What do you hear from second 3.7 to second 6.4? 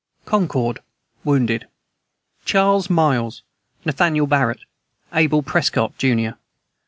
Nathan Barrett, Abel Prescott, jr.